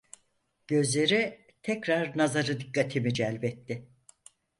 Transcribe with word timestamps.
Gözleri 0.67 1.45
tekrar 1.63 2.17
nazarı 2.17 2.59
dikkatimi 2.59 3.13
celbetti. 3.13 3.87